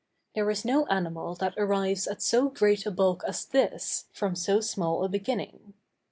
There 0.33 0.49
is 0.49 0.65
no 0.65 0.87
animal 0.87 1.35
that 1.35 1.53
arrives 1.59 2.07
at 2.07 2.23
so 2.23 2.49
great 2.49 2.87
a 2.87 2.91
bulk 2.91 3.23
as 3.27 3.45
this, 3.45 4.05
from 4.11 4.33
so 4.33 4.59
small 4.59 5.03
a 5.03 5.09
beginning. 5.09 5.75